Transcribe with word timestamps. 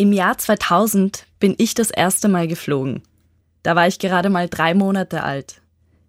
Im 0.00 0.12
Jahr 0.12 0.38
2000 0.38 1.26
bin 1.40 1.56
ich 1.58 1.74
das 1.74 1.90
erste 1.90 2.28
Mal 2.28 2.46
geflogen. 2.46 3.02
Da 3.64 3.74
war 3.74 3.88
ich 3.88 3.98
gerade 3.98 4.30
mal 4.30 4.48
drei 4.48 4.72
Monate 4.72 5.24
alt. 5.24 5.60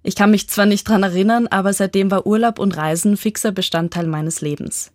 Ich 0.03 0.15
kann 0.15 0.29
mich 0.29 0.47
zwar 0.47 0.67
nicht 0.67 0.87
dran 0.87 1.01
erinnern, 1.01 1.47
aber 1.47 1.73
seitdem 1.73 2.11
war 2.11 2.27
Urlaub 2.27 2.59
und 2.59 2.77
Reisen 2.77 3.17
fixer 3.17 3.51
Bestandteil 3.51 4.05
meines 4.05 4.41
Lebens. 4.41 4.91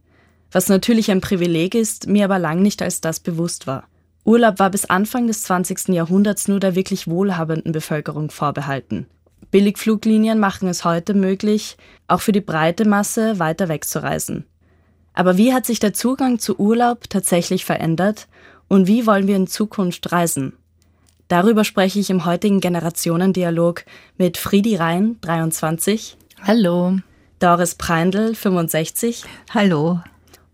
Was 0.53 0.69
natürlich 0.69 1.11
ein 1.11 1.21
Privileg 1.21 1.75
ist, 1.75 2.07
mir 2.07 2.27
aber 2.27 2.39
lang 2.39 2.63
nicht 2.63 2.83
als 2.83 3.01
das 3.01 3.19
bewusst 3.19 3.67
war. 3.67 3.89
Urlaub 4.25 4.61
war 4.61 4.71
bis 4.71 4.85
Anfang 4.85 5.27
des 5.27 5.43
20. 5.43 5.89
Jahrhunderts 5.89 6.47
nur 6.47 6.61
der 6.61 6.77
wirklich 6.77 7.09
wohlhabenden 7.09 7.73
Bevölkerung 7.73 8.31
vorbehalten. 8.31 9.09
Billigfluglinien 9.51 10.39
machen 10.39 10.69
es 10.69 10.85
heute 10.85 11.15
möglich, 11.15 11.79
auch 12.07 12.21
für 12.21 12.33
die 12.33 12.41
breite 12.41 12.85
Masse 12.85 13.41
weiter 13.41 13.69
wegzureisen. 13.69 14.45
Aber 15.15 15.37
wie 15.37 15.53
hat 15.53 15.67
sich 15.67 15.81
der 15.81 15.95
Zugang 15.95 16.39
zu 16.39 16.59
Urlaub 16.61 17.11
tatsächlich 17.11 17.65
verändert 17.65 18.29
und 18.75 18.89
wie 18.89 19.07
wollen 19.07 19.29
wir 19.29 19.37
in 19.37 19.47
Zukunft 19.47 20.11
reisen? 20.11 20.55
Darüber 21.29 21.63
spreche 21.63 22.01
ich 22.01 22.11
im 22.11 22.25
heutigen 22.25 22.61
Generationendialog 22.61 23.85
mit 24.19 24.37
Friedi 24.37 24.75
Rhein, 24.75 25.17
23. 25.21 26.17
Hallo. 26.43 26.99
Doris 27.39 27.77
Preindl, 27.77 28.35
65. 28.35 29.23
Hallo. 29.55 30.01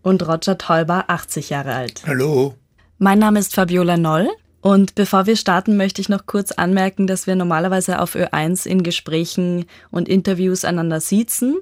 Und 0.03 0.27
Roger 0.27 0.59
Teuber, 0.59 1.05
80 1.07 1.49
Jahre 1.49 1.73
alt. 1.73 2.03
Hallo. 2.05 2.53
Mein 2.99 3.17
Name 3.17 3.39
ist 3.39 3.55
Fabiola 3.55 3.97
Noll. 3.97 4.29
Und 4.61 4.93
bevor 4.93 5.25
wir 5.25 5.35
starten, 5.35 5.75
möchte 5.75 5.99
ich 5.99 6.07
noch 6.07 6.27
kurz 6.27 6.51
anmerken, 6.51 7.07
dass 7.07 7.25
wir 7.25 7.35
normalerweise 7.35 7.99
auf 7.99 8.13
Ö1 8.13 8.67
in 8.67 8.83
Gesprächen 8.83 9.65
und 9.89 10.07
Interviews 10.07 10.63
einander 10.63 11.01
siezen. 11.01 11.57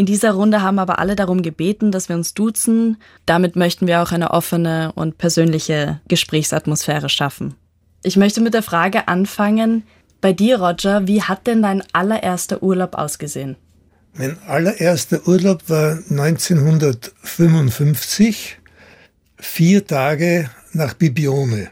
In 0.00 0.06
dieser 0.06 0.32
Runde 0.32 0.62
haben 0.62 0.78
aber 0.78 0.98
alle 0.98 1.14
darum 1.14 1.42
gebeten, 1.42 1.92
dass 1.92 2.08
wir 2.08 2.16
uns 2.16 2.32
duzen. 2.32 2.96
Damit 3.26 3.54
möchten 3.54 3.86
wir 3.86 4.00
auch 4.00 4.12
eine 4.12 4.30
offene 4.30 4.92
und 4.94 5.18
persönliche 5.18 6.00
Gesprächsatmosphäre 6.08 7.10
schaffen. 7.10 7.52
Ich 8.02 8.16
möchte 8.16 8.40
mit 8.40 8.54
der 8.54 8.62
Frage 8.62 9.08
anfangen, 9.08 9.82
bei 10.22 10.32
dir, 10.32 10.58
Roger, 10.58 11.06
wie 11.06 11.20
hat 11.20 11.46
denn 11.46 11.60
dein 11.60 11.82
allererster 11.92 12.62
Urlaub 12.62 12.94
ausgesehen? 12.94 13.56
Mein 14.14 14.38
allererster 14.46 15.28
Urlaub 15.28 15.68
war 15.68 15.98
1955, 16.08 18.56
vier 19.36 19.86
Tage 19.86 20.48
nach 20.72 20.94
Bibione 20.94 21.68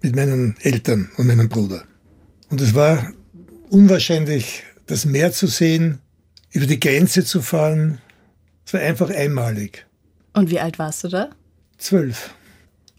mit 0.00 0.16
meinen 0.16 0.56
Eltern 0.62 1.10
und 1.18 1.26
meinem 1.26 1.50
Bruder. 1.50 1.82
Und 2.48 2.62
es 2.62 2.74
war 2.74 3.12
unwahrscheinlich, 3.68 4.62
das 4.86 5.04
Meer 5.04 5.32
zu 5.32 5.48
sehen, 5.48 5.98
über 6.52 6.66
die 6.66 6.80
Grenze 6.80 7.24
zu 7.24 7.42
fahren. 7.42 7.98
Es 8.64 8.74
war 8.74 8.80
einfach 8.80 9.10
einmalig. 9.10 9.86
Und 10.34 10.50
wie 10.50 10.60
alt 10.60 10.78
warst 10.78 11.04
du 11.04 11.08
da? 11.08 11.30
Zwölf. 11.78 12.30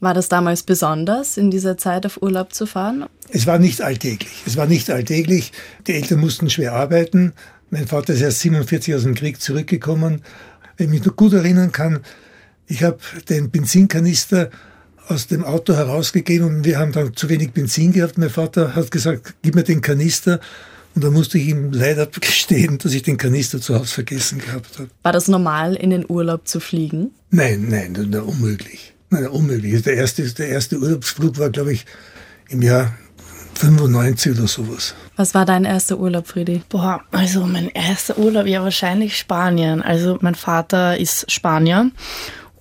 War 0.00 0.12
das 0.12 0.28
damals 0.28 0.62
besonders, 0.62 1.36
in 1.36 1.50
dieser 1.50 1.78
Zeit 1.78 2.04
auf 2.04 2.20
Urlaub 2.20 2.52
zu 2.52 2.66
fahren? 2.66 3.06
Es 3.30 3.46
war 3.46 3.58
nicht 3.58 3.80
alltäglich. 3.80 4.42
Es 4.44 4.56
war 4.56 4.66
nicht 4.66 4.90
alltäglich. 4.90 5.52
Die 5.86 5.94
Eltern 5.94 6.20
mussten 6.20 6.50
schwer 6.50 6.74
arbeiten. 6.74 7.32
Mein 7.70 7.86
Vater 7.86 8.12
ist 8.12 8.20
erst 8.20 8.40
47 8.40 8.94
aus 8.94 9.04
dem 9.04 9.14
Krieg 9.14 9.40
zurückgekommen. 9.40 10.22
Wenn 10.76 10.86
ich 10.86 11.00
mich 11.00 11.06
noch 11.06 11.16
gut 11.16 11.32
erinnern 11.32 11.72
kann, 11.72 12.00
ich 12.66 12.82
habe 12.82 12.98
den 13.28 13.50
Benzinkanister 13.50 14.50
aus 15.08 15.26
dem 15.26 15.44
Auto 15.44 15.74
herausgegeben 15.74 16.46
und 16.46 16.64
wir 16.64 16.78
haben 16.78 16.92
dann 16.92 17.14
zu 17.14 17.28
wenig 17.28 17.52
Benzin 17.52 17.92
gehabt. 17.92 18.18
Mein 18.18 18.30
Vater 18.30 18.74
hat 18.74 18.90
gesagt, 18.90 19.34
gib 19.42 19.54
mir 19.54 19.64
den 19.64 19.80
Kanister. 19.80 20.40
Und 20.94 21.02
da 21.02 21.10
musste 21.10 21.38
ich 21.38 21.48
ihm 21.48 21.72
leider 21.72 22.06
gestehen, 22.20 22.78
dass 22.78 22.92
ich 22.92 23.02
den 23.02 23.16
Kanister 23.16 23.60
zu 23.60 23.74
Hause 23.74 23.94
vergessen 23.94 24.38
gehabt 24.38 24.78
habe. 24.78 24.90
War 25.02 25.12
das 25.12 25.28
normal, 25.28 25.74
in 25.74 25.90
den 25.90 26.04
Urlaub 26.08 26.46
zu 26.46 26.60
fliegen? 26.60 27.10
Nein, 27.30 27.66
nein, 27.68 27.96
unmöglich. 28.14 28.94
Nein, 29.10 29.26
unmöglich. 29.28 29.82
Der 29.82 29.94
erste, 29.94 30.22
der 30.22 30.48
erste 30.48 30.78
Urlaubsflug 30.78 31.38
war, 31.38 31.50
glaube 31.50 31.72
ich, 31.72 31.84
im 32.48 32.62
Jahr 32.62 32.94
95 33.54 34.32
oder 34.32 34.48
sowas. 34.48 34.94
Was 35.16 35.34
war 35.34 35.44
dein 35.44 35.64
erster 35.64 35.98
Urlaub, 35.98 36.26
Friedi? 36.26 36.62
Boah, 36.68 37.00
also 37.12 37.46
mein 37.46 37.68
erster 37.68 38.18
Urlaub, 38.18 38.46
ja 38.46 38.62
wahrscheinlich 38.62 39.16
Spanien. 39.16 39.82
Also 39.82 40.18
mein 40.20 40.34
Vater 40.34 40.98
ist 40.98 41.30
Spanier 41.30 41.90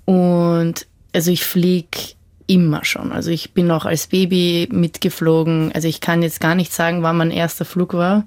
und 0.05 0.85
also 1.13 1.31
ich 1.31 1.43
fliege 1.43 2.15
immer 2.47 2.83
schon. 2.85 3.11
Also 3.11 3.31
ich 3.31 3.53
bin 3.53 3.71
auch 3.71 3.85
als 3.85 4.07
Baby 4.07 4.67
mitgeflogen. 4.71 5.71
Also 5.73 5.87
ich 5.87 6.01
kann 6.01 6.21
jetzt 6.21 6.39
gar 6.39 6.55
nicht 6.55 6.73
sagen, 6.73 7.03
wann 7.03 7.17
mein 7.17 7.31
erster 7.31 7.65
Flug 7.65 7.93
war. 7.93 8.25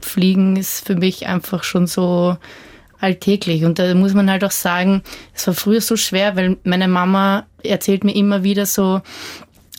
Fliegen 0.00 0.56
ist 0.56 0.86
für 0.86 0.96
mich 0.96 1.26
einfach 1.26 1.64
schon 1.64 1.86
so 1.86 2.36
alltäglich. 3.00 3.64
Und 3.64 3.78
da 3.78 3.94
muss 3.94 4.14
man 4.14 4.30
halt 4.30 4.44
auch 4.44 4.50
sagen, 4.52 5.02
es 5.34 5.46
war 5.46 5.54
früher 5.54 5.80
so 5.80 5.96
schwer, 5.96 6.36
weil 6.36 6.56
meine 6.64 6.88
Mama 6.88 7.46
erzählt 7.62 8.04
mir 8.04 8.14
immer 8.14 8.42
wieder 8.42 8.66
so, 8.66 9.00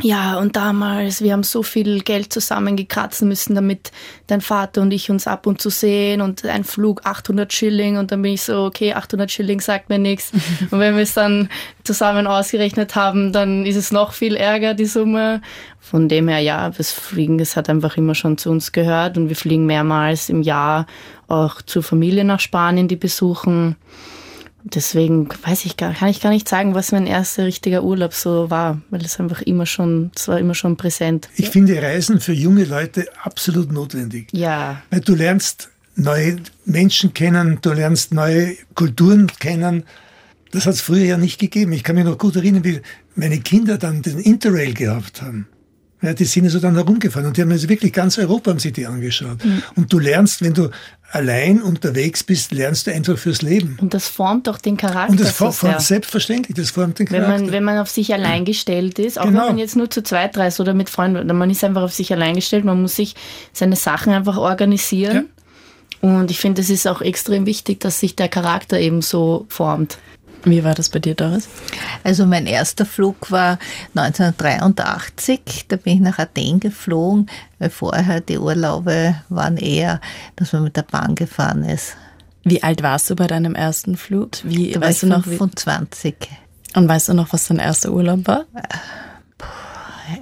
ja, 0.01 0.39
und 0.39 0.55
damals, 0.55 1.21
wir 1.21 1.33
haben 1.33 1.43
so 1.43 1.61
viel 1.61 2.01
Geld 2.01 2.33
zusammengekratzen 2.33 3.27
müssen, 3.27 3.53
damit 3.53 3.91
dein 4.25 4.41
Vater 4.41 4.81
und 4.81 4.91
ich 4.91 5.11
uns 5.11 5.27
ab 5.27 5.45
und 5.45 5.61
zu 5.61 5.69
sehen 5.69 6.21
und 6.21 6.43
ein 6.45 6.63
Flug 6.63 7.05
800 7.05 7.53
Schilling 7.53 7.97
und 7.97 8.11
dann 8.11 8.23
bin 8.23 8.33
ich 8.33 8.41
so, 8.41 8.63
okay, 8.65 8.93
800 8.93 9.29
Schilling 9.29 9.61
sagt 9.61 9.89
mir 9.89 9.99
nichts. 9.99 10.31
und 10.71 10.79
wenn 10.79 10.95
wir 10.95 11.03
es 11.03 11.13
dann 11.13 11.47
zusammen 11.83 12.25
ausgerechnet 12.25 12.95
haben, 12.95 13.31
dann 13.33 13.67
ist 13.67 13.75
es 13.75 13.91
noch 13.91 14.13
viel 14.13 14.35
ärger, 14.35 14.73
die 14.73 14.87
Summe. 14.87 15.41
Von 15.79 16.09
dem 16.09 16.27
her, 16.27 16.39
ja, 16.39 16.71
das 16.71 16.91
Fliegen, 16.91 17.37
das 17.37 17.55
hat 17.55 17.69
einfach 17.69 17.95
immer 17.95 18.15
schon 18.15 18.39
zu 18.39 18.49
uns 18.49 18.71
gehört 18.71 19.15
und 19.15 19.29
wir 19.29 19.35
fliegen 19.35 19.67
mehrmals 19.67 20.27
im 20.27 20.41
Jahr 20.41 20.87
auch 21.27 21.61
zur 21.61 21.83
Familie 21.83 22.25
nach 22.25 22.39
Spanien, 22.39 22.87
die 22.87 22.95
besuchen. 22.95 23.75
Deswegen 24.65 25.27
weiß 25.45 25.65
ich 25.65 25.75
gar, 25.75 25.93
kann 25.93 26.07
ich 26.07 26.21
gar 26.21 26.29
nicht 26.29 26.47
sagen, 26.47 26.73
was 26.73 26.91
mein 26.93 27.05
erster 27.05 27.45
richtiger 27.45 27.83
Urlaub 27.83 28.13
so 28.13 28.49
war, 28.49 28.81
weil 28.89 29.03
es 29.03 29.19
einfach 29.19 29.41
immer 29.41 29.65
schon, 29.65 30.11
es 30.15 30.27
war 30.29 30.39
immer 30.39 30.55
schon 30.55 30.77
präsent. 30.77 31.27
Ich 31.35 31.49
finde 31.49 31.81
Reisen 31.81 32.21
für 32.21 32.31
junge 32.31 32.63
Leute 32.63 33.07
absolut 33.21 33.71
notwendig. 33.71 34.29
Ja. 34.31 34.81
Weil 34.89 35.01
du 35.01 35.15
lernst 35.15 35.69
neue 35.95 36.37
Menschen 36.65 37.13
kennen, 37.13 37.59
du 37.61 37.73
lernst 37.73 38.13
neue 38.13 38.55
Kulturen 38.73 39.27
kennen. 39.27 39.83
Das 40.51 40.65
hat 40.65 40.75
es 40.75 40.81
früher 40.81 41.05
ja 41.05 41.17
nicht 41.17 41.39
gegeben. 41.39 41.73
Ich 41.73 41.83
kann 41.83 41.95
mich 41.95 42.05
noch 42.05 42.17
gut 42.17 42.35
erinnern, 42.35 42.63
wie 42.63 42.81
meine 43.15 43.39
Kinder 43.39 43.77
dann 43.77 44.01
den 44.01 44.19
Interrail 44.19 44.73
gehabt 44.73 45.21
haben. 45.21 45.47
Ja, 46.03 46.13
die 46.13 46.25
sind 46.25 46.49
so 46.49 46.59
dann 46.59 46.75
herumgefahren 46.75 47.27
und 47.27 47.37
die 47.37 47.41
haben 47.41 47.51
also 47.51 47.69
wirklich 47.69 47.93
ganz 47.93 48.17
Europa 48.17 48.51
haben 48.51 48.59
sich 48.59 48.73
die 48.73 48.85
angeschaut. 48.85 49.43
Mhm. 49.43 49.63
Und 49.77 49.93
du 49.93 49.99
lernst, 49.99 50.41
wenn 50.41 50.53
du 50.53 50.69
allein 51.11 51.61
unterwegs 51.61 52.23
bist, 52.23 52.51
lernst 52.51 52.87
du 52.87 52.91
einfach 52.91 53.17
fürs 53.17 53.41
Leben. 53.41 53.77
Und 53.79 53.93
das 53.93 54.09
formt 54.09 54.49
auch 54.49 54.57
den 54.57 54.75
Charakter. 54.75 55.11
Und 55.11 55.19
das 55.21 55.31
formt 55.31 55.53
so 55.53 55.71
selbstverständlich, 55.77 56.57
das 56.57 56.71
formt 56.71 56.99
den 56.99 57.07
Charakter. 57.07 57.31
Wenn 57.31 57.41
man, 57.41 57.51
wenn 57.53 57.63
man 57.63 57.77
auf 57.77 57.89
sich 57.89 58.13
allein 58.13 58.43
gestellt 58.43 58.99
ist, 58.99 59.17
auch 59.17 59.25
genau. 59.25 59.41
wenn 59.41 59.47
man 59.47 59.57
jetzt 59.59 59.77
nur 59.77 59.89
zu 59.89 60.03
zweit 60.03 60.35
reist 60.37 60.59
oder 60.59 60.73
mit 60.73 60.89
Freunden, 60.89 61.25
man 61.37 61.49
ist 61.49 61.63
einfach 61.63 61.83
auf 61.83 61.93
sich 61.93 62.11
allein 62.11 62.35
gestellt, 62.35 62.65
man 62.65 62.81
muss 62.81 62.97
sich 62.97 63.15
seine 63.53 63.77
Sachen 63.77 64.11
einfach 64.11 64.35
organisieren. 64.35 65.29
Ja. 66.01 66.09
Und 66.09 66.31
ich 66.31 66.39
finde, 66.39 66.61
es 66.61 66.69
ist 66.69 66.85
auch 66.85 67.01
extrem 67.01 67.45
wichtig, 67.45 67.79
dass 67.79 68.01
sich 68.01 68.17
der 68.17 68.27
Charakter 68.27 68.77
eben 68.77 69.01
so 69.01 69.45
formt. 69.47 69.99
Wie 70.45 70.63
war 70.63 70.73
das 70.73 70.89
bei 70.89 70.99
dir, 70.99 71.15
Doris? 71.15 71.47
Also 72.03 72.25
mein 72.25 72.47
erster 72.47 72.85
Flug 72.85 73.31
war 73.31 73.59
1983. 73.95 75.65
Da 75.67 75.77
bin 75.77 75.95
ich 75.95 75.99
nach 76.01 76.19
Athen 76.19 76.59
geflogen, 76.59 77.27
weil 77.59 77.69
vorher 77.69 78.19
die 78.19 78.37
Urlaube 78.37 79.15
waren 79.29 79.57
eher, 79.57 80.01
dass 80.35 80.53
man 80.53 80.63
mit 80.63 80.75
der 80.75 80.83
Bahn 80.83 81.15
gefahren 81.15 81.63
ist. 81.63 81.95
Wie 82.43 82.61
alt 82.61 82.83
warst 82.83 83.09
du 83.09 83.15
bei 83.15 83.27
deinem 83.27 83.55
ersten 83.55 83.95
Flug? 83.95 84.31
Wie, 84.43 84.71
da 84.71 84.81
war 84.81 84.89
weißt 84.89 85.03
ich 85.03 85.09
du 85.09 85.15
noch, 85.15 85.23
25. 85.23 86.15
Und 86.75 86.89
weißt 86.89 87.09
du 87.09 87.13
noch, 87.13 87.31
was 87.31 87.47
dein 87.47 87.59
erster 87.59 87.91
Urlaub 87.91 88.27
war? 88.27 88.45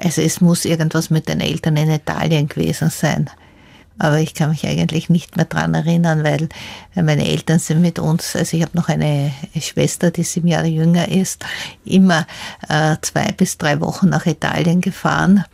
Also 0.04 0.22
es 0.22 0.42
muss 0.42 0.66
irgendwas 0.66 1.10
mit 1.10 1.28
den 1.28 1.40
Eltern 1.40 1.78
in 1.78 1.90
Italien 1.90 2.48
gewesen 2.48 2.92
sein. 2.92 3.30
Aber 3.98 4.20
ich 4.20 4.34
kann 4.34 4.50
mich 4.50 4.66
eigentlich 4.66 5.10
nicht 5.10 5.36
mehr 5.36 5.46
dran 5.46 5.74
erinnern, 5.74 6.24
weil 6.24 6.50
meine 6.96 7.28
Eltern 7.28 7.60
sind 7.60 7.82
mit 7.82 8.00
uns, 8.00 8.36
also 8.36 8.58
ich 8.58 8.64
habe 8.64 8.76
noch 8.76 8.90
eine 8.90 9.32
Schwester, 9.60 10.10
die 10.12 10.24
sieben 10.24 10.48
Jahre 10.48 10.68
jünger 10.68 11.08
ist, 11.08 11.46
immer 11.86 12.26
äh, 12.68 12.96
zwei 13.02 13.32
bis 13.32 13.58
drei 13.58 13.80
Wochen 13.80 14.10
nach 14.10 14.26
Italien 14.26 14.82
gefahren, 14.82 15.46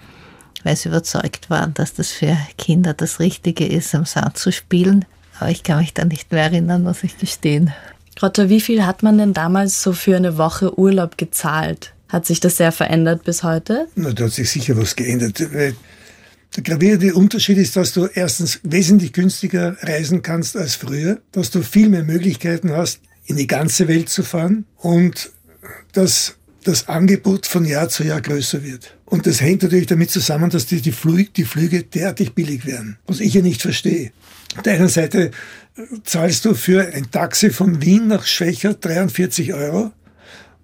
weil 0.64 0.76
sie 0.76 0.90
überzeugt 0.90 1.50
waren, 1.50 1.74
dass 1.74 1.94
das 1.94 2.12
für 2.12 2.38
Kinder 2.58 2.94
das 2.94 3.20
Richtige 3.20 3.66
ist, 3.66 3.94
am 3.96 4.06
Sand 4.06 4.38
zu 4.38 4.52
spielen. 4.52 5.06
Aber 5.40 5.50
ich 5.50 5.64
kann 5.64 5.80
mich 5.80 5.94
da 5.94 6.06
nicht 6.06 6.32
mehr 6.32 6.44
erinnern, 6.44 6.84
muss 6.84 7.04
ich 7.04 7.18
gestehen. 7.18 7.74
Grotte, 8.16 8.50
wie 8.50 8.62
viel 8.62 8.86
hat 8.86 9.04
man 9.04 9.18
denn 9.18 9.34
damals 9.34 9.84
so 9.84 9.94
für 9.94 10.16
eine 10.16 10.38
Woche 10.38 10.78
Urlaub 10.80 11.18
gezahlt? 11.18 11.94
Hat 12.10 12.26
sich 12.26 12.40
das 12.40 12.58
sehr 12.58 12.72
verändert 12.72 13.24
bis 13.24 13.44
heute? 13.44 13.88
Na, 13.96 14.12
da 14.12 14.26
hat 14.26 14.32
sich 14.32 14.50
sicher 14.50 14.78
was 14.78 14.96
geändert. 14.96 15.40
Der 16.56 16.64
gravierende 16.64 17.14
Unterschied 17.14 17.58
ist, 17.58 17.76
dass 17.76 17.94
du 17.94 18.06
erstens 18.06 18.60
wesentlich 18.64 19.14
günstiger 19.14 19.78
reisen 19.82 20.22
kannst 20.22 20.58
als 20.58 20.76
früher, 20.76 21.22
dass 21.32 21.52
du 21.52 21.62
viel 21.62 21.90
mehr 21.90 22.04
Möglichkeiten 22.04 22.72
hast, 22.72 23.02
in 23.26 23.36
die 23.36 23.48
ganze 23.48 23.88
Welt 23.88 24.10
zu 24.10 24.24
fahren 24.24 24.66
und 24.78 25.32
dass 25.94 26.36
das 26.64 26.88
Angebot 26.88 27.46
von 27.46 27.66
Jahr 27.66 27.90
zu 27.90 28.04
Jahr 28.04 28.22
größer 28.22 28.64
wird. 28.64 28.98
Und 29.06 29.26
das 29.26 29.42
hängt 29.42 29.64
natürlich 29.64 29.88
damit 29.88 30.12
zusammen, 30.12 30.50
dass 30.50 30.66
die, 30.66 30.82
die, 30.82 30.92
Flüge, 30.92 31.30
die 31.36 31.46
Flüge 31.46 31.84
derartig 31.84 32.34
billig 32.34 32.66
werden, 32.66 32.98
was 33.06 33.20
ich 33.20 33.34
ja 33.34 33.42
nicht 33.42 33.62
verstehe. 33.62 34.12
Auf 34.56 34.64
der 34.64 34.74
einen 34.74 34.90
Seite 34.90 35.32
zahlst 36.04 36.44
du 36.46 36.56
für 36.56 36.94
ein 36.94 37.12
Taxi 37.12 37.52
von 37.52 37.82
Wien 37.82 38.08
nach 38.08 38.26
Schwächer 38.26 38.74
43 38.74 39.54
Euro 39.54 39.92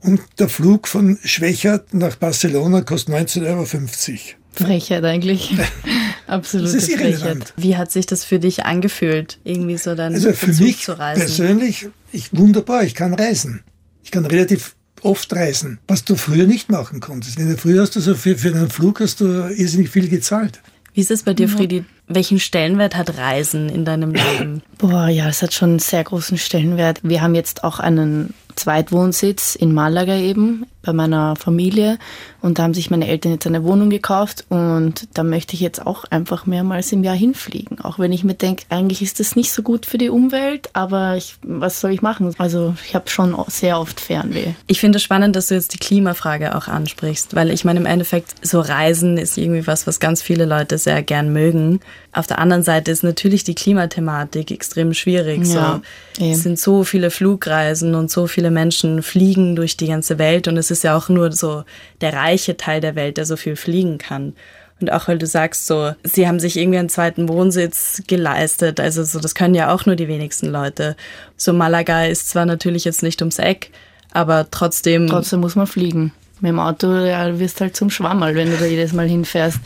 Und 0.04 0.22
der 0.40 0.50
Flug 0.50 0.88
von 0.88 1.18
Schwächert 1.24 1.94
nach 1.94 2.16
Barcelona 2.16 2.82
kostet 2.82 3.16
19,50 3.16 3.46
Euro. 3.48 4.43
Frechheit 4.54 5.04
eigentlich. 5.04 5.56
Absolute 6.28 6.72
Das 6.74 6.84
ist 6.84 6.94
Frechheit. 6.94 7.14
irrelevant. 7.20 7.54
Wie 7.58 7.76
hat 7.78 7.92
sich 7.92 8.06
das 8.06 8.24
für 8.24 8.40
dich 8.40 8.66
angefühlt, 8.66 9.40
irgendwie 9.44 9.78
so 9.78 9.96
dann 9.96 10.14
Also 10.14 10.32
für 10.34 10.54
mich 10.54 10.82
zu 10.84 10.98
reisen? 10.98 11.22
persönlich, 11.22 11.88
ich, 12.12 12.30
wunderbar, 12.32 12.84
ich 12.84 12.96
kann 12.96 13.14
reisen. 13.14 13.64
Ich 14.04 14.12
kann 14.12 14.26
relativ 14.26 14.76
oft 15.02 15.34
reisen, 15.34 15.80
was 15.88 16.06
du 16.06 16.16
früher 16.16 16.46
nicht 16.46 16.70
machen 16.72 17.00
konntest. 17.02 17.38
Wenn 17.38 17.50
du 17.50 17.58
früher 17.58 17.82
hast 17.82 17.96
du 17.96 18.00
so 18.00 18.16
für, 18.16 18.38
für 18.38 18.50
einen 18.50 18.70
Flug 18.70 19.02
hast 19.02 19.20
du 19.20 19.26
irrsinnig 19.50 19.90
viel 19.90 20.08
gezahlt. 20.08 20.62
Wie 20.94 21.02
ist 21.02 21.12
es 21.12 21.24
bei 21.24 21.34
dir, 21.34 21.50
Friedi? 21.50 21.84
Welchen 22.08 22.40
Stellenwert 22.40 22.96
hat 22.96 23.18
Reisen 23.18 23.68
in 23.70 23.84
deinem 23.84 24.14
Leben? 24.14 24.62
Boah, 24.78 25.08
ja, 25.08 25.28
es 25.28 25.42
hat 25.42 25.54
schon 25.54 25.72
einen 25.72 25.80
sehr 25.80 26.04
großen 26.04 26.38
Stellenwert. 26.38 27.00
Wir 27.04 27.22
haben 27.22 27.34
jetzt 27.36 27.64
auch 27.64 27.80
einen 27.80 28.34
Zweitwohnsitz 28.56 29.56
in 29.56 29.74
Malaga 29.74 30.16
eben 30.16 30.66
bei 30.84 30.94
meiner 30.94 31.36
Familie 31.38 31.98
und 32.42 32.60
da 32.60 32.64
haben 32.64 32.74
sich 32.74 32.92
meine 32.92 33.08
Eltern 33.08 33.32
jetzt 33.32 33.48
eine 33.48 33.64
Wohnung 33.64 33.90
gekauft 33.90 34.46
und 34.50 35.08
da 35.14 35.24
möchte 35.24 35.54
ich 35.54 35.62
jetzt 35.62 35.86
auch 35.86 36.04
einfach 36.06 36.46
mehrmals 36.46 36.92
im 36.92 37.06
Jahr 37.06 37.16
hinfliegen. 37.16 37.80
Auch 37.80 38.00
wenn 38.00 38.12
ich 38.12 38.26
mir 38.26 38.34
denke, 38.34 38.66
eigentlich 38.68 39.02
ist 39.02 39.22
das 39.22 39.38
nicht 39.38 39.54
so 39.54 39.64
gut 39.64 39.86
für 39.86 39.98
die 39.98 40.10
Umwelt, 40.10 40.70
aber 40.74 41.16
ich, 41.16 41.36
was 41.42 41.80
soll 41.80 41.92
ich 41.92 42.02
machen? 42.02 42.36
Also 42.38 42.76
ich 42.86 42.96
habe 42.96 43.10
schon 43.10 43.34
sehr 43.48 43.80
oft 43.80 44.02
Fernweh. 44.02 44.54
Ich 44.68 44.82
finde 44.82 44.98
es 44.98 45.04
spannend, 45.04 45.38
dass 45.38 45.48
du 45.48 45.56
jetzt 45.56 45.74
die 45.74 45.80
Klimafrage 45.80 46.56
auch 46.56 46.68
ansprichst, 46.68 47.34
weil 47.34 47.50
ich 47.50 47.64
meine, 47.64 47.80
im 47.80 47.86
Endeffekt, 47.86 48.46
so 48.46 48.60
Reisen 48.60 49.18
ist 49.18 49.38
irgendwie 49.38 49.66
was, 49.66 49.88
was 49.88 50.02
ganz 50.02 50.22
viele 50.22 50.44
Leute 50.44 50.78
sehr 50.78 51.02
gern 51.02 51.32
mögen. 51.32 51.80
Auf 52.12 52.28
der 52.28 52.40
anderen 52.40 52.64
Seite 52.64 52.92
ist 52.92 53.04
natürlich 53.04 53.44
die 53.46 53.56
Klimathematik 53.56 54.52
extrem 54.52 54.94
schwierig. 54.94 55.48
Ja, 55.48 55.82
so, 56.18 56.26
es 56.26 56.44
sind 56.44 56.60
so 56.60 56.84
viele 56.84 57.10
Flugreisen 57.10 57.96
und 57.96 58.12
so 58.12 58.28
viele 58.28 58.43
Menschen 58.52 59.02
fliegen 59.04 59.56
durch 59.56 59.78
die 59.78 59.88
ganze 59.88 60.18
Welt 60.20 60.48
und 60.48 60.58
es 60.58 60.72
ist 60.72 60.84
ja 60.84 60.96
auch 60.96 61.10
nur 61.10 61.32
so 61.32 61.64
der 62.02 62.14
reiche 62.14 62.58
Teil 62.58 62.82
der 62.82 62.96
Welt, 62.96 63.18
der 63.18 63.26
so 63.26 63.36
viel 63.36 63.56
fliegen 63.56 63.98
kann. 63.98 64.34
Und 64.82 64.92
auch 64.92 65.08
weil 65.08 65.18
du 65.18 65.26
sagst, 65.26 65.68
so, 65.68 65.94
sie 66.04 66.28
haben 66.28 66.40
sich 66.40 66.58
irgendwie 66.58 66.80
einen 66.80 66.90
zweiten 66.90 67.30
Wohnsitz 67.30 68.04
geleistet. 68.08 68.80
Also 68.80 69.04
so, 69.04 69.20
das 69.20 69.34
können 69.36 69.56
ja 69.56 69.74
auch 69.74 69.86
nur 69.86 69.96
die 69.96 70.08
wenigsten 70.08 70.48
Leute. 70.48 70.98
So 71.38 71.54
Malaga 71.54 72.06
ist 72.06 72.30
zwar 72.30 72.46
natürlich 72.46 72.84
jetzt 72.84 73.04
nicht 73.04 73.22
ums 73.22 73.40
Eck, 73.40 73.72
aber 74.12 74.48
trotzdem. 74.52 75.08
Trotzdem 75.08 75.40
muss 75.40 75.56
man 75.56 75.68
fliegen. 75.68 76.12
Mit 76.42 76.50
dem 76.50 76.60
Auto 76.60 76.92
ja, 76.92 77.40
wirst 77.40 77.62
halt 77.62 77.78
zum 77.78 77.90
Schwammerl, 77.90 78.36
wenn 78.36 78.52
du 78.52 78.58
da 78.58 78.66
jedes 78.66 78.92
Mal 78.92 79.08
hinfährst. 79.08 79.60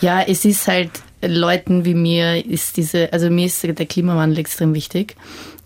Ja, 0.00 0.22
es 0.22 0.46
ist 0.46 0.66
halt 0.66 0.90
Leuten 1.26 1.84
wie 1.84 1.94
mir 1.94 2.44
ist 2.44 2.76
diese, 2.76 3.12
also 3.12 3.30
mir 3.30 3.46
ist 3.46 3.62
der 3.62 3.86
Klimawandel 3.86 4.38
extrem 4.38 4.74
wichtig. 4.74 5.16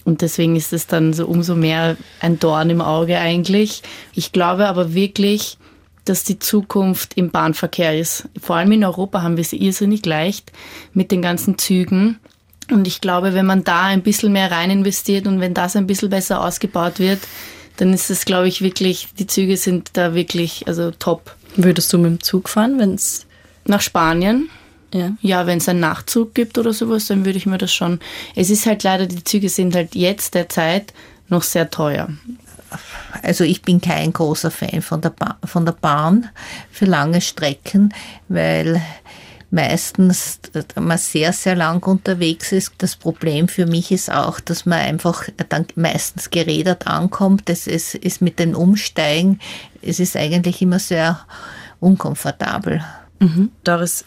Und 0.05 0.23
deswegen 0.23 0.57
ist 0.57 0.73
es 0.73 0.87
dann 0.87 1.13
so 1.13 1.27
umso 1.27 1.55
mehr 1.55 1.97
ein 2.21 2.39
Dorn 2.39 2.71
im 2.71 2.81
Auge 2.81 3.19
eigentlich. 3.19 3.83
Ich 4.15 4.33
glaube 4.33 4.67
aber 4.67 4.95
wirklich, 4.95 5.59
dass 6.07 6.25
die 6.25 6.39
Zukunft 6.39 7.15
im 7.17 7.31
Bahnverkehr 7.31 7.99
ist. 7.99 8.29
Vor 8.41 8.57
allem 8.57 8.73
in 8.73 8.85
Europa 8.85 9.23
haben 9.23 9.37
wir 9.37 9.43
es 9.43 9.53
irrsinnig 9.53 10.07
leicht 10.07 10.51
mit 10.95 11.11
den 11.11 11.21
ganzen 11.21 11.59
Zügen. 11.59 12.19
Und 12.71 12.87
ich 12.87 13.01
glaube, 13.01 13.35
wenn 13.35 13.47
man 13.47 13.65
da 13.65 13.85
ein 13.85 14.03
bisschen 14.03 14.33
mehr 14.33 14.51
rein 14.51 14.71
investiert 14.71 15.27
und 15.27 15.41
wenn 15.41 15.55
das 15.55 15.77
ein 15.77 15.87
bisschen 15.87 16.11
besser 16.11 16.43
ausgebaut 16.43 16.99
wird, 16.99 17.21
dann 17.77 17.93
ist 17.93 18.11
es, 18.11 18.25
glaube 18.25 18.49
ich, 18.49 18.61
wirklich, 18.61 19.09
die 19.19 19.27
Züge 19.27 19.57
sind 19.57 19.91
da 19.93 20.15
wirklich, 20.15 20.67
also 20.67 20.91
top. 20.91 21.35
Würdest 21.57 21.93
du 21.93 21.99
mit 21.99 22.11
dem 22.11 22.23
Zug 22.23 22.49
fahren, 22.49 22.79
wenn 22.79 22.95
es. 22.95 23.25
Nach 23.65 23.83
Spanien, 23.83 24.49
Ja. 24.93 25.13
ja, 25.21 25.47
wenn 25.47 25.59
es 25.59 25.69
einen 25.69 25.81
Nachtzug 25.81 26.35
gibt 26.35 26.57
oder 26.57 26.73
sowas, 26.73 27.07
dann 27.07 27.25
würde 27.25 27.39
ich 27.39 27.47
mir 27.47 27.59
das 27.59 27.73
schon. 27.73 28.01
Es 28.35 28.49
ist 28.49 28.67
halt 28.67 28.83
leider, 28.85 29.07
die 29.07 29.23
Züge 29.23 29.49
sind 29.49 29.75
halt 29.75 29.95
jetzt 29.95 30.35
der 30.35 30.49
Zeit 30.49 30.95
noch 31.29 31.43
sehr 31.43 31.69
teuer. 31.71 32.09
Also 33.23 33.45
ich 33.45 33.63
bin 33.63 33.81
kein 33.81 34.13
großer 34.13 34.51
Fan 34.51 34.83
von 34.83 35.01
der, 35.01 35.11
ba 35.11 35.37
von 35.45 35.65
der 35.65 35.73
Bahn 35.73 36.29
für 36.71 36.85
lange 36.85 37.21
Strecken, 37.21 37.95
weil 38.29 38.83
meistens 39.51 40.41
man 40.79 40.99
sehr, 40.99 41.33
sehr 41.33 41.57
lang 41.57 41.83
unterwegs 41.87 42.53
ist. 42.53 42.73
Das 42.79 42.97
Problem 42.97 43.49
für 43.49 43.67
mich 43.67 43.91
ist 43.91 44.11
auch, 44.11 44.41
dass 44.41 44.67
man 44.67 44.81
einfach 44.81 45.25
dann 45.49 45.67
meistens 45.75 46.31
gerädert 46.31 46.87
ankommt. 46.87 47.49
Das 47.49 47.67
ist, 47.67 47.95
ist 47.95 48.21
mit 48.21 48.39
den 48.39 48.55
Umsteigen, 48.55 49.41
es 49.81 50.01
ist 50.01 50.17
eigentlich 50.17 50.61
immer 50.61 50.79
sehr 50.79 51.21
unkomfortabel. 51.81 52.83
Mhm. 53.21 53.51
Doris, 53.65 54.05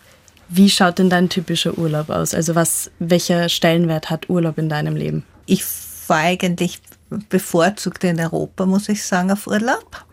wie 0.51 0.69
schaut 0.69 0.99
denn 0.99 1.09
dein 1.09 1.29
typischer 1.29 1.77
Urlaub 1.77 2.09
aus? 2.09 2.33
Also 2.33 2.55
was, 2.55 2.91
welcher 2.99 3.47
Stellenwert 3.47 4.09
hat 4.09 4.29
Urlaub 4.29 4.57
in 4.57 4.67
deinem 4.67 4.97
Leben? 4.97 5.23
Ich 5.45 5.63
fahre 5.63 6.27
eigentlich 6.27 6.81
bevorzugt 7.29 8.03
in 8.03 8.19
Europa, 8.19 8.65
muss 8.65 8.89
ich 8.89 9.03
sagen, 9.03 9.31
auf 9.31 9.47
Urlaub. 9.47 10.05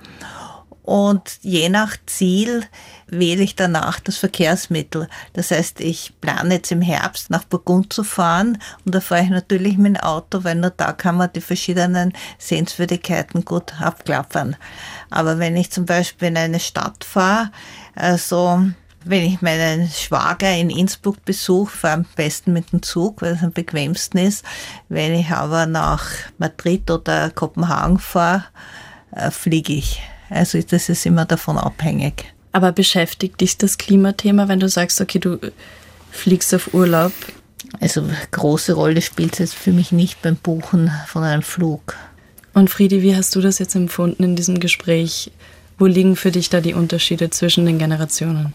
Und 0.83 1.39
je 1.43 1.69
nach 1.69 1.97
Ziel 2.07 2.65
wähle 3.09 3.43
ich 3.43 3.57
danach 3.57 4.01
das 4.01 4.17
Verkehrsmittel. 4.17 5.09
Das 5.35 5.51
heißt, 5.51 5.81
ich 5.81 6.15
plane 6.21 6.55
jetzt 6.55 6.73
im 6.73 6.81
Herbst 6.81 7.29
nach 7.31 7.45
Burgund 7.45 7.93
zu 7.93 8.05
fahren 8.05 8.59
und 8.87 8.95
da 8.95 9.01
fahre 9.01 9.25
ich 9.25 9.29
natürlich 9.29 9.77
mit 9.77 9.97
dem 9.97 10.03
Auto, 10.03 10.45
weil 10.45 10.55
nur 10.55 10.71
da 10.71 10.93
kann 10.93 11.17
man 11.17 11.31
die 11.33 11.43
verschiedenen 11.43 12.15
Sehenswürdigkeiten 12.39 13.45
gut 13.45 13.79
abklappern. 13.81 14.57
Aber 15.11 15.39
wenn 15.39 15.57
ich 15.57 15.71
zum 15.71 15.85
Beispiel 15.85 16.29
in 16.29 16.39
eine 16.39 16.61
Stadt 16.61 17.05
fahre, 17.05 17.51
also 17.95 18.63
wenn 19.09 19.25
ich 19.25 19.41
meinen 19.41 19.89
Schwager 19.89 20.55
in 20.55 20.69
Innsbruck 20.69 21.25
besuche, 21.25 21.75
fahre 21.75 21.95
am 21.95 22.07
besten 22.15 22.53
mit 22.53 22.73
dem 22.73 22.83
Zug, 22.83 23.23
weil 23.23 23.35
es 23.35 23.43
am 23.43 23.53
bequemsten 23.53 24.19
ist. 24.19 24.45
Wenn 24.91 25.15
ich 25.15 25.31
aber 25.31 25.65
nach 25.65 26.05
Madrid 26.37 26.91
oder 26.91 27.31
Kopenhagen 27.31 27.99
fahre, 27.99 28.45
äh, 29.13 29.31
fliege 29.31 29.73
ich. 29.73 30.03
Also 30.29 30.61
das 30.61 30.91
ist 30.91 31.07
immer 31.07 31.25
davon 31.25 31.57
abhängig. 31.57 32.33
Aber 32.53 32.73
beschäftigt 32.73 33.41
dich 33.41 33.57
das 33.57 33.79
Klimathema, 33.79 34.49
wenn 34.49 34.61
du 34.61 34.69
sagst, 34.69 35.01
okay, 35.01 35.19
du 35.19 35.39
fliegst 36.11 36.55
auf 36.55 36.75
Urlaub? 36.75 37.13
Also 37.81 38.03
große 38.31 38.75
Rolle 38.75 39.01
spielt 39.01 39.35
es 39.35 39.39
jetzt 39.39 39.55
für 39.55 39.73
mich 39.73 39.91
nicht 39.91 40.21
beim 40.21 40.37
Buchen 40.37 40.93
von 41.07 41.23
einem 41.25 41.43
Flug. 41.43 41.97
Und 42.53 42.69
Friedi, 42.69 43.03
wie 43.03 43.17
hast 43.17 43.35
du 43.35 43.41
das 43.41 43.59
jetzt 43.59 43.75
empfunden 43.75 44.23
in 44.23 44.37
diesem 44.37 44.61
Gespräch? 44.61 45.31
Wo 45.79 45.87
liegen 45.87 46.15
für 46.17 46.31
dich 46.31 46.51
da 46.51 46.61
die 46.61 46.75
Unterschiede 46.75 47.31
zwischen 47.31 47.65
den 47.65 47.79
Generationen? 47.79 48.53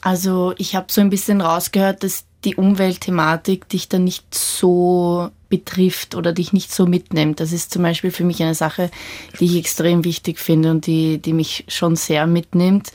Also 0.00 0.54
ich 0.58 0.74
habe 0.74 0.86
so 0.90 1.00
ein 1.00 1.10
bisschen 1.10 1.40
rausgehört, 1.40 2.02
dass 2.02 2.24
die 2.44 2.56
Umweltthematik 2.56 3.68
dich 3.68 3.88
dann 3.88 4.04
nicht 4.04 4.32
so 4.32 5.30
betrifft 5.48 6.14
oder 6.14 6.32
dich 6.32 6.52
nicht 6.52 6.72
so 6.72 6.86
mitnimmt. 6.86 7.40
Das 7.40 7.52
ist 7.52 7.72
zum 7.72 7.82
Beispiel 7.82 8.10
für 8.10 8.24
mich 8.24 8.42
eine 8.42 8.54
Sache, 8.54 8.90
die 9.40 9.46
ich 9.46 9.56
extrem 9.56 10.04
wichtig 10.04 10.38
finde 10.38 10.70
und 10.70 10.86
die, 10.86 11.18
die 11.18 11.32
mich 11.32 11.64
schon 11.68 11.96
sehr 11.96 12.26
mitnimmt. 12.26 12.92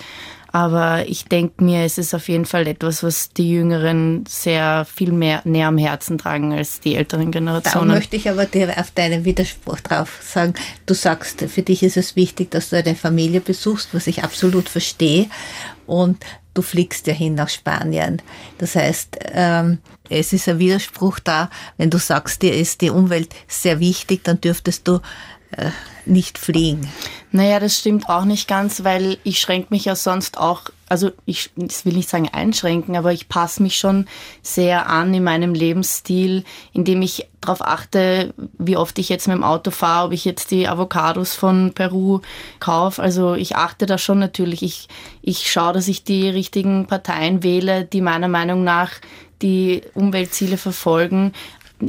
Aber 0.55 1.09
ich 1.09 1.25
denke 1.25 1.63
mir, 1.63 1.83
es 1.83 1.97
ist 1.97 2.13
auf 2.13 2.29
jeden 2.29 2.45
Fall 2.45 2.67
etwas, 2.67 3.01
was 3.01 3.31
die 3.33 3.49
Jüngeren 3.49 4.23
sehr 4.27 4.85
viel 4.85 5.11
mehr 5.11 5.41
näher 5.45 5.67
am 5.69 5.79
Herzen 5.79 6.19
tragen 6.19 6.53
als 6.53 6.79
die 6.79 6.95
älteren 6.95 7.31
Da 7.31 7.39
Generationen. 7.39 7.87
möchte 7.87 8.15
ich 8.15 8.29
aber 8.29 8.45
dir 8.45 8.77
auf 8.77 8.91
deinen 8.91 9.25
Widerspruch 9.25 9.79
drauf 9.79 10.19
sagen. 10.23 10.53
Du 10.85 10.93
sagst, 10.93 11.41
für 11.41 11.63
dich 11.63 11.81
ist 11.81 11.97
es 11.97 12.15
wichtig, 12.15 12.51
dass 12.51 12.69
du 12.69 12.77
eine 12.77 12.93
Familie 12.93 13.41
besuchst, 13.41 13.95
was 13.95 14.05
ich 14.05 14.23
absolut 14.23 14.69
verstehe. 14.69 15.25
Und 15.87 16.23
du 16.53 16.61
fliegst 16.61 17.07
ja 17.07 17.13
hin 17.13 17.33
nach 17.33 17.49
Spanien. 17.49 18.21
Das 18.59 18.75
heißt, 18.75 19.17
ähm, 19.31 19.79
es 20.07 20.33
ist 20.33 20.47
ein 20.47 20.59
Widerspruch 20.59 21.17
da, 21.17 21.49
wenn 21.77 21.89
du 21.89 21.97
sagst, 21.97 22.43
dir 22.43 22.53
ist 22.53 22.81
die 22.81 22.91
Umwelt 22.91 23.33
sehr 23.47 23.79
wichtig, 23.79 24.23
dann 24.23 24.39
dürftest 24.39 24.87
du 24.87 24.99
äh, 25.57 25.71
nicht 26.05 26.37
fliegen. 26.37 26.89
Naja, 27.31 27.59
das 27.59 27.77
stimmt 27.77 28.09
auch 28.09 28.25
nicht 28.25 28.47
ganz, 28.47 28.83
weil 28.83 29.17
ich 29.23 29.39
schränke 29.39 29.67
mich 29.71 29.85
ja 29.85 29.95
sonst 29.95 30.37
auch, 30.37 30.63
also 30.87 31.11
ich 31.25 31.49
das 31.55 31.85
will 31.85 31.93
nicht 31.93 32.09
sagen 32.09 32.29
einschränken, 32.31 32.95
aber 32.95 33.11
ich 33.13 33.29
passe 33.29 33.63
mich 33.63 33.77
schon 33.77 34.05
sehr 34.41 34.87
an 34.89 35.13
in 35.13 35.23
meinem 35.23 35.53
Lebensstil, 35.53 36.43
indem 36.73 37.01
ich 37.01 37.27
darauf 37.41 37.61
achte, 37.65 38.33
wie 38.59 38.77
oft 38.77 38.99
ich 38.99 39.09
jetzt 39.09 39.27
mit 39.27 39.35
dem 39.35 39.43
Auto 39.43 39.71
fahre, 39.71 40.07
ob 40.07 40.13
ich 40.13 40.25
jetzt 40.25 40.51
die 40.51 40.67
Avocados 40.67 41.33
von 41.33 41.73
Peru 41.73 42.19
kaufe. 42.59 43.01
Also 43.01 43.33
ich 43.33 43.55
achte 43.55 43.85
da 43.85 43.97
schon 43.97 44.19
natürlich. 44.19 44.61
Ich, 44.61 44.87
ich 45.21 45.51
schaue, 45.51 45.73
dass 45.73 45.87
ich 45.87 46.03
die 46.03 46.29
richtigen 46.29 46.85
Parteien 46.85 47.41
wähle, 47.41 47.85
die 47.85 48.01
meiner 48.01 48.27
Meinung 48.27 48.63
nach 48.63 48.91
die 49.41 49.81
Umweltziele 49.93 50.57
verfolgen. 50.57 51.33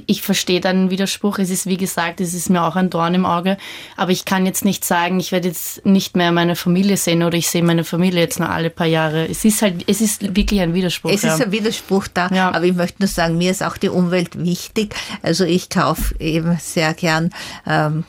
Ich 0.06 0.22
verstehe 0.22 0.60
deinen 0.60 0.90
Widerspruch. 0.90 1.38
Es 1.38 1.50
ist, 1.50 1.66
wie 1.66 1.76
gesagt, 1.76 2.20
es 2.20 2.34
ist 2.34 2.50
mir 2.50 2.62
auch 2.62 2.76
ein 2.76 2.90
Dorn 2.90 3.14
im 3.14 3.26
Auge. 3.26 3.56
Aber 3.96 4.10
ich 4.10 4.24
kann 4.24 4.46
jetzt 4.46 4.64
nicht 4.64 4.84
sagen, 4.84 5.20
ich 5.20 5.32
werde 5.32 5.48
jetzt 5.48 5.84
nicht 5.86 6.16
mehr 6.16 6.32
meine 6.32 6.56
Familie 6.56 6.96
sehen 6.96 7.22
oder 7.22 7.36
ich 7.36 7.48
sehe 7.48 7.62
meine 7.62 7.84
Familie 7.84 8.20
jetzt 8.20 8.38
nur 8.40 8.48
alle 8.50 8.70
paar 8.70 8.86
Jahre. 8.86 9.26
Es 9.28 9.44
ist 9.44 9.62
halt, 9.62 9.84
es 9.88 10.00
ist 10.00 10.34
wirklich 10.36 10.60
ein 10.60 10.74
Widerspruch. 10.74 11.10
Es 11.10 11.22
ja. 11.22 11.34
ist 11.34 11.42
ein 11.42 11.52
Widerspruch 11.52 12.06
da, 12.12 12.28
Ja. 12.32 12.50
aber 12.54 12.64
ich 12.64 12.74
möchte 12.74 13.02
nur 13.02 13.08
sagen, 13.08 13.38
mir 13.38 13.50
ist 13.50 13.62
auch 13.62 13.76
die 13.76 13.88
Umwelt 13.88 14.38
wichtig. 14.42 14.94
Also 15.22 15.44
ich 15.44 15.68
kaufe 15.70 16.14
eben 16.20 16.58
sehr 16.60 16.94
gern 16.94 17.30
ähm, 17.66 18.04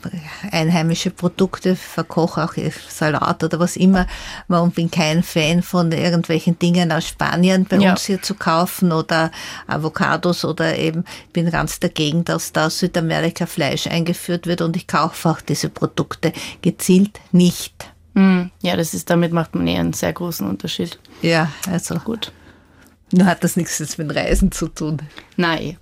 einheimische 0.51 1.11
Produkte, 1.11 1.75
verkoche 1.75 2.43
auch 2.43 2.53
Salat 2.89 3.43
oder 3.43 3.59
was 3.59 3.75
immer 3.75 4.07
und 4.47 4.75
bin 4.75 4.89
kein 4.91 5.23
Fan 5.23 5.61
von 5.61 5.91
irgendwelchen 5.91 6.57
Dingen 6.59 6.91
aus 6.91 7.07
Spanien 7.07 7.65
bei 7.65 7.77
Ja. 7.77 7.91
uns 7.91 8.05
hier 8.05 8.21
zu 8.21 8.35
kaufen 8.35 8.91
oder 8.91 9.31
Avocados 9.67 10.45
oder 10.45 10.77
eben 10.77 11.03
bin 11.33 11.49
ganz 11.51 11.74
nichts 11.75 11.79
dagegen, 11.79 12.23
dass 12.23 12.51
da 12.51 12.67
aus 12.67 12.79
Südamerika 12.79 13.45
Fleisch 13.45 13.87
eingeführt 13.87 14.47
wird 14.47 14.61
und 14.61 14.75
ich 14.75 14.87
kaufe 14.87 15.29
auch 15.29 15.41
diese 15.41 15.69
Produkte 15.69 16.31
gezielt 16.61 17.19
nicht. 17.31 17.73
Hm, 18.15 18.51
ja, 18.61 18.75
das 18.77 18.93
ist, 18.93 19.09
damit 19.09 19.33
macht 19.33 19.55
man 19.55 19.67
eh 19.67 19.77
einen 19.77 19.93
sehr 19.93 20.13
großen 20.13 20.47
Unterschied. 20.47 20.99
Ja, 21.21 21.51
also 21.69 21.95
gut. 21.95 22.31
Nur 23.11 23.25
hat 23.25 23.43
das 23.43 23.55
nichts 23.57 23.79
jetzt 23.79 23.97
mit 23.97 24.15
Reisen 24.15 24.51
zu 24.51 24.67
tun. 24.67 25.01
Nein. 25.37 25.77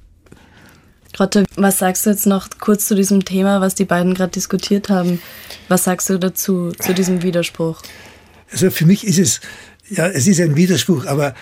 Grotte, 1.14 1.46
was 1.56 1.78
sagst 1.78 2.06
du 2.06 2.10
jetzt 2.10 2.26
noch 2.26 2.50
kurz 2.60 2.88
zu 2.88 2.96
diesem 2.96 3.24
Thema, 3.24 3.62
was 3.62 3.76
die 3.76 3.86
beiden 3.86 4.16
gerade 4.16 4.32
diskutiert 4.32 4.90
haben? 4.90 5.22
Was 5.68 5.84
sagst 5.84 6.10
du 6.10 6.18
dazu, 6.18 6.72
zu 6.72 6.94
diesem 6.94 7.22
Widerspruch? 7.22 7.82
Also 8.52 8.72
für 8.72 8.88
mich 8.88 9.06
ist 9.06 9.20
es, 9.20 9.42
ja, 9.90 10.08
es 10.08 10.26
ist 10.26 10.40
ein 10.40 10.56
Widerspruch, 10.56 11.06
aber 11.06 11.36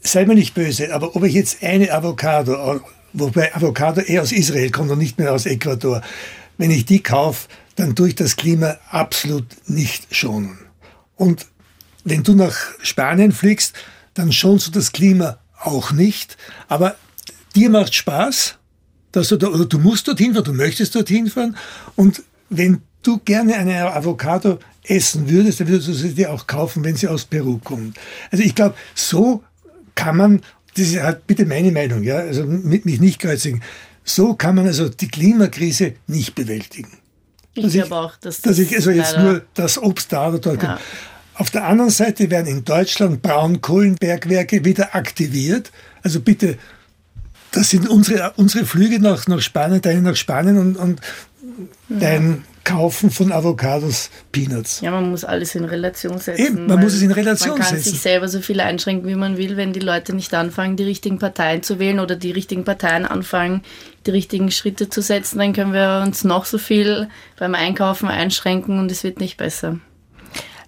sei 0.00 0.24
mir 0.24 0.36
nicht 0.36 0.54
böse, 0.54 0.94
aber 0.94 1.16
ob 1.16 1.24
ich 1.24 1.34
jetzt 1.34 1.64
eine 1.64 1.92
Avocado, 1.92 2.80
wobei 3.12 3.54
Avocado 3.54 4.00
eher 4.00 4.22
aus 4.22 4.32
Israel 4.32 4.70
kommt 4.70 4.90
und 4.90 4.98
nicht 4.98 5.18
mehr 5.18 5.32
aus 5.32 5.46
Ecuador, 5.46 6.02
wenn 6.58 6.70
ich 6.70 6.84
die 6.84 7.02
kaufe, 7.02 7.48
dann 7.76 7.94
tue 7.94 8.08
ich 8.08 8.14
das 8.14 8.36
Klima 8.36 8.76
absolut 8.90 9.46
nicht 9.66 10.14
schonen. 10.14 10.58
Und 11.16 11.46
wenn 12.04 12.22
du 12.22 12.34
nach 12.34 12.56
Spanien 12.82 13.32
fliegst, 13.32 13.74
dann 14.14 14.32
schonst 14.32 14.66
du 14.66 14.70
das 14.70 14.92
Klima 14.92 15.38
auch 15.58 15.92
nicht. 15.92 16.36
Aber 16.68 16.96
dir 17.54 17.70
macht 17.70 17.94
Spaß, 17.94 18.56
dass 19.12 19.28
du 19.28 19.36
da, 19.36 19.48
oder 19.48 19.66
du 19.66 19.78
musst 19.78 20.08
dorthin 20.08 20.34
fahren, 20.34 20.44
du 20.44 20.52
möchtest 20.52 20.94
dorthin 20.94 21.28
fahren. 21.28 21.56
Und 21.96 22.22
wenn 22.48 22.82
du 23.02 23.18
gerne 23.18 23.56
eine 23.56 23.92
Avocado 23.92 24.58
essen 24.84 25.28
würdest, 25.28 25.60
dann 25.60 25.68
würdest 25.68 25.88
du 25.88 25.92
sie 25.92 26.14
dir 26.14 26.32
auch 26.32 26.46
kaufen, 26.46 26.84
wenn 26.84 26.96
sie 26.96 27.08
aus 27.08 27.24
Peru 27.24 27.58
kommt. 27.58 27.98
Also 28.30 28.44
ich 28.44 28.54
glaube, 28.54 28.74
so 28.94 29.42
kann 29.94 30.16
man, 30.16 30.42
das 30.74 30.86
ist 30.86 31.00
halt 31.00 31.26
bitte 31.26 31.46
meine 31.46 31.72
Meinung, 31.72 32.02
ja, 32.02 32.16
also 32.16 32.44
mit 32.44 32.84
mich 32.84 33.00
nicht 33.00 33.20
kreuzigen, 33.20 33.62
so 34.04 34.34
kann 34.34 34.54
man 34.54 34.66
also 34.66 34.88
die 34.88 35.08
Klimakrise 35.08 35.94
nicht 36.06 36.34
bewältigen. 36.34 36.98
Ich 37.54 37.72
glaube 37.72 37.96
auch, 37.96 38.16
dass, 38.16 38.40
dass 38.40 38.58
ich 38.58 38.74
also 38.74 38.90
jetzt 38.90 39.18
nur 39.18 39.42
das 39.54 39.76
Obst 39.78 40.12
da 40.12 40.28
oder 40.28 40.38
dort. 40.38 40.62
Ja. 40.62 40.78
Auf 41.34 41.50
der 41.50 41.64
anderen 41.64 41.90
Seite 41.90 42.30
werden 42.30 42.46
in 42.46 42.64
Deutschland 42.64 43.22
Braunkohlenbergwerke 43.22 44.64
wieder 44.64 44.94
aktiviert. 44.94 45.72
Also 46.02 46.20
bitte, 46.20 46.58
das 47.50 47.70
sind 47.70 47.88
unsere, 47.88 48.32
unsere 48.36 48.64
Flüge 48.64 49.00
nach, 49.00 49.26
nach 49.26 49.40
Spanien, 49.40 49.80
deine 49.80 50.02
nach 50.02 50.16
Spanien 50.16 50.58
und, 50.58 50.76
und 50.76 51.00
dein 51.88 52.44
Kaufen 52.70 53.10
von 53.10 53.32
Avocados, 53.32 54.10
Peanuts. 54.32 54.80
Ja, 54.80 54.90
man 54.90 55.10
muss 55.10 55.24
alles 55.24 55.54
in 55.54 55.64
Relation 55.64 56.18
setzen. 56.18 56.44
Eben, 56.44 56.66
man 56.66 56.80
muss 56.80 56.94
es 56.94 57.02
in 57.02 57.10
Relation 57.10 57.36
setzen. 57.36 57.58
Man 57.58 57.58
kann 57.60 57.76
setzen. 57.76 57.90
sich 57.90 58.00
selber 58.00 58.28
so 58.28 58.40
viel 58.40 58.60
einschränken, 58.60 59.08
wie 59.08 59.14
man 59.14 59.36
will, 59.36 59.56
wenn 59.56 59.72
die 59.72 59.80
Leute 59.80 60.14
nicht 60.14 60.32
anfangen, 60.34 60.76
die 60.76 60.84
richtigen 60.84 61.18
Parteien 61.18 61.62
zu 61.62 61.78
wählen 61.78 62.00
oder 62.00 62.16
die 62.16 62.30
richtigen 62.30 62.64
Parteien 62.64 63.06
anfangen, 63.06 63.62
die 64.06 64.12
richtigen 64.12 64.50
Schritte 64.50 64.88
zu 64.88 65.02
setzen, 65.02 65.38
dann 65.38 65.52
können 65.52 65.72
wir 65.72 66.04
uns 66.06 66.24
noch 66.24 66.44
so 66.44 66.58
viel 66.58 67.08
beim 67.38 67.54
Einkaufen 67.54 68.08
einschränken 68.08 68.78
und 68.78 68.90
es 68.90 69.04
wird 69.04 69.20
nicht 69.20 69.36
besser. 69.36 69.78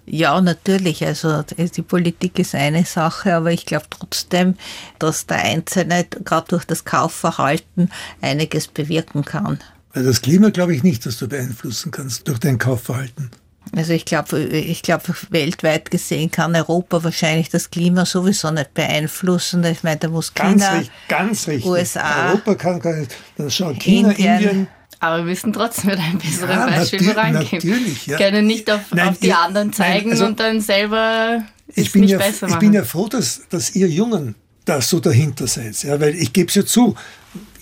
Ja, 0.05 0.41
natürlich. 0.41 1.05
Also 1.05 1.43
die 1.43 1.81
Politik 1.81 2.37
ist 2.39 2.55
eine 2.55 2.83
Sache, 2.83 3.33
aber 3.35 3.51
ich 3.51 3.65
glaube 3.65 3.85
trotzdem, 3.89 4.55
dass 4.99 5.25
der 5.27 5.37
Einzelne 5.37 6.05
gerade 6.25 6.47
durch 6.49 6.65
das 6.65 6.83
Kaufverhalten 6.83 7.89
einiges 8.21 8.67
bewirken 8.67 9.23
kann. 9.23 9.59
Weil 9.93 10.03
das 10.03 10.21
Klima 10.21 10.49
glaube 10.49 10.75
ich 10.75 10.83
nicht, 10.83 11.05
dass 11.05 11.17
du 11.17 11.27
beeinflussen 11.27 11.91
kannst 11.91 12.27
durch 12.27 12.39
dein 12.39 12.57
Kaufverhalten. 12.57 13.31
Also 13.75 13.93
ich 13.93 14.05
glaube, 14.05 14.39
ich 14.39 14.81
glaube, 14.81 15.03
weltweit 15.29 15.89
gesehen 15.89 16.29
kann 16.29 16.55
Europa 16.55 17.03
wahrscheinlich 17.03 17.49
das 17.49 17.71
Klima 17.71 18.05
sowieso 18.05 18.51
nicht 18.51 18.73
beeinflussen. 18.73 19.63
Ich 19.63 19.83
meine, 19.83 19.97
da 19.97 20.09
muss 20.09 20.33
China, 20.33 20.51
ganz 20.51 20.73
richtig, 20.73 20.91
ganz 21.07 21.47
richtig. 21.47 21.65
USA, 21.65 22.29
Europa 22.29 22.55
kann 22.55 22.79
gar 22.79 22.95
nicht. 22.95 23.15
Dann 23.37 23.49
schauen 23.49 23.79
China, 23.79 24.09
Indien, 24.11 24.35
Indien 24.35 24.67
aber 25.03 25.17
wir 25.17 25.23
müssen 25.25 25.51
trotzdem 25.51 25.89
mit 25.89 25.99
einem 25.99 26.17
besseren 26.17 26.49
ja, 26.49 26.65
Beispiel 26.65 27.03
vorangehen. 27.03 27.47
Natürlich, 27.51 28.07
ja. 28.07 28.17
Können 28.17 28.47
nicht 28.47 28.71
auf, 28.71 28.79
nein, 28.91 29.09
auf 29.09 29.19
die 29.19 29.27
ihr, 29.27 29.37
anderen 29.37 29.73
zeigen 29.73 30.09
nein, 30.09 30.11
also 30.11 30.25
und 30.27 30.39
dann 30.39 30.61
selber 30.61 31.43
es 31.75 31.93
nicht 31.93 32.11
ja, 32.11 32.17
besser 32.17 32.47
machen. 32.47 32.53
Ich 32.53 32.59
bin 32.59 32.73
ja 32.73 32.85
froh, 32.85 33.09
dass, 33.09 33.41
dass 33.49 33.75
ihr 33.75 33.89
Jungen 33.89 34.35
da 34.63 34.79
so 34.79 35.01
dahinter 35.01 35.45
seid. 35.47 35.83
Ja, 35.83 35.99
weil 35.99 36.15
ich 36.15 36.31
gebe 36.31 36.47
es 36.47 36.55
ja 36.55 36.65
zu, 36.65 36.95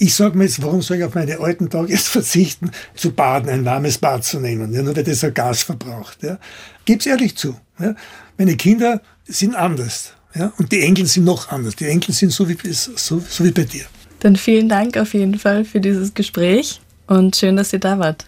ich 0.02 0.16
sage 0.16 0.36
mir 0.36 0.46
jetzt, 0.46 0.62
warum 0.64 0.82
soll 0.82 0.98
ich 0.98 1.04
auf 1.04 1.14
meine 1.14 1.40
alten 1.40 1.70
Tage 1.70 1.92
jetzt 1.92 2.08
verzichten, 2.18 2.72
zu 2.96 3.12
baden, 3.12 3.50
ein 3.50 3.64
warmes 3.66 4.00
Bad 4.00 4.24
zu 4.24 4.40
nehmen, 4.40 4.74
ja, 4.74 4.82
nur 4.82 4.96
weil 4.96 5.04
das 5.04 5.24
ein 5.24 5.34
Gas 5.34 5.62
verbraucht. 5.62 6.24
Ja. 6.24 6.40
Gib's 6.86 7.06
ehrlich 7.06 7.38
zu. 7.38 7.56
Ja. 7.80 7.96
Meine 8.38 8.56
Kinder 8.56 9.02
sind 9.26 9.56
anders. 9.56 10.14
Ja, 10.34 10.52
und 10.58 10.72
die 10.72 10.82
Enkel 10.82 11.06
sind 11.06 11.26
noch 11.26 11.50
anders. 11.50 11.76
Die 11.76 11.86
Enkel 11.86 12.16
sind 12.16 12.32
so 12.32 12.48
wie, 12.48 12.58
so, 12.72 12.96
so 12.96 13.44
wie 13.44 13.52
bei 13.52 13.64
dir. 13.64 13.84
Dann 14.22 14.38
vielen 14.38 14.70
Dank 14.70 14.98
auf 14.98 15.14
jeden 15.14 15.38
Fall 15.38 15.66
für 15.66 15.82
dieses 15.82 16.14
Gespräch 16.14 16.80
und 17.08 17.36
schön, 17.36 17.58
dass 17.58 17.74
ihr 17.74 17.80
da 17.80 18.00
wart. 18.00 18.26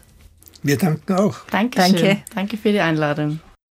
Wir 0.62 0.78
danken 0.78 1.14
auch. 1.14 1.38
Dankeschön. 1.50 1.96
Danke. 1.96 2.24
Danke 2.36 2.58
für 2.58 2.72
die 2.72 2.82
Einladung. 2.82 3.40